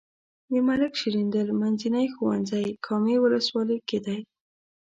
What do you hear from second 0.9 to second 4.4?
شیریندل منځنی ښوونځی کامې ولسوالۍ کې دی.